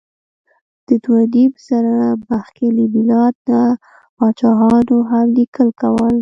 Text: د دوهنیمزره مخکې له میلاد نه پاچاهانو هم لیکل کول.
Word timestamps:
د 0.87 0.89
دوهنیمزره 1.03 1.97
مخکې 2.31 2.65
له 2.77 2.83
میلاد 2.93 3.35
نه 3.49 3.61
پاچاهانو 4.17 4.97
هم 5.09 5.25
لیکل 5.37 5.69
کول. 5.81 6.15